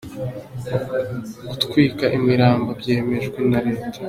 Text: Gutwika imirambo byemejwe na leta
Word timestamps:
Gutwika 1.49 2.05
imirambo 2.17 2.69
byemejwe 2.79 3.37
na 3.51 3.59
leta 3.65 3.97